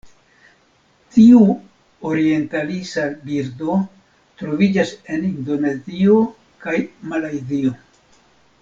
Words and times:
Tiu 1.15 1.41
orientalisa 2.11 3.03
birdo 3.27 3.77
troviĝas 4.43 4.95
en 5.17 5.29
Indonezio 5.29 6.19
kaj 6.65 6.77
Malajzio. 7.13 7.77